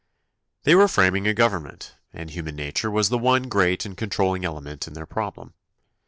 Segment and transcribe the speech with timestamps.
[0.63, 4.87] They were framing a government, and human nature was the one great and controlling element
[4.87, 5.53] in their problem.